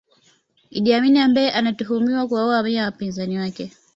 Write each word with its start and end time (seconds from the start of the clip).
Idi 0.77 0.93
Amin 0.93 1.17
ambaye 1.17 1.51
anatuhumiwa 1.51 2.27
kuwaua 2.27 2.51
mamia 2.57 2.79
ya 2.79 2.85
wapinzani 2.85 3.37
wake 3.39 3.71